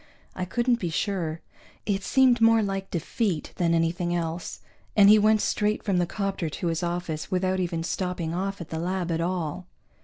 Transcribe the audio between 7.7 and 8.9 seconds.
stopping off at the